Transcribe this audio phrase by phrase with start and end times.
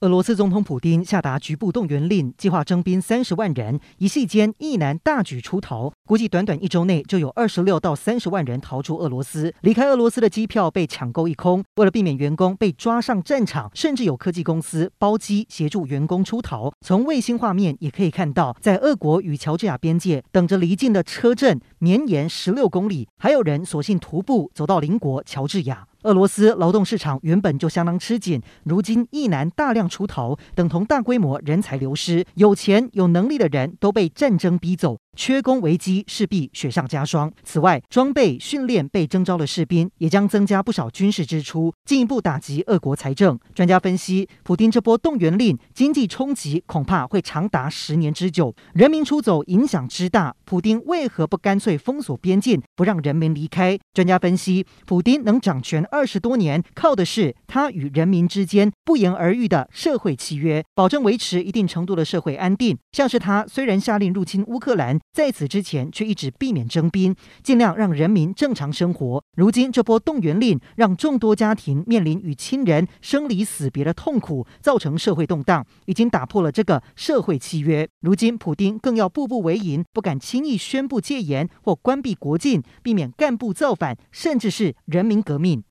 [0.00, 3.78] 俄罗斯总统普丁下达局部动员令，计划征兵三十万人。
[3.98, 9.54] 一夕间，一男大举出逃，估计短短一周内就有二十六到三十万人逃出俄罗斯。
[9.60, 11.62] 离开俄罗斯的机票被抢购一空。
[11.76, 16.72] 为了避免员工被抓上战场，甚至有科技公司包机协助员工出逃。
[16.80, 25.86] 从卫星画面也可以看到，在俄国与乔治亚边界等着离境的车阵绵延十六公里，还有人索性徒步走到邻国乔治亚。
[26.02, 34.98] 俄罗斯劳动市场原本就相当吃紧，如今一男大量出逃，等同大规模人才流失，有钱有能力的人都被战争逼走。
[35.20, 37.30] 缺工危机势必雪上加霜。
[37.44, 43.38] 此外，装备训练被征召的士兵也将增加不少军事支出，进一步打击俄国财政。
[43.54, 48.54] 专家分析，普丁这波动员令经济冲击恐怕会长达十年之久。
[48.72, 53.78] 人民出走影响之大，普丁为何不干脆封锁边境，不让人民离开？
[53.92, 62.78] 专家分析，普丁能掌权二十多年，靠的是他与人民之间不言而喻的社会契约，保证维持一定程度的社会安定。
[62.92, 64.96] 像是他虽然下令入侵乌克兰。
[65.12, 69.20] 在此之前，却一直避免征兵，尽量让人民正常生活。
[69.36, 77.88] 如今这波动员令，让众多家庭面临与亲人生离死别的痛苦，造成社会动荡，已经打破了这个社会契约。
[78.00, 85.64] 如今，普丁更要步步为营，不敢轻易宣布戒严或关闭国境，避免干部造反，甚至是人民革命。